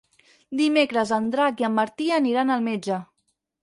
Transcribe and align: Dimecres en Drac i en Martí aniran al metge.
Dimecres 0.61 1.13
en 1.19 1.29
Drac 1.37 1.63
i 1.65 1.69
en 1.71 1.79
Martí 1.79 2.11
aniran 2.21 2.59
al 2.59 2.69
metge. 2.71 3.03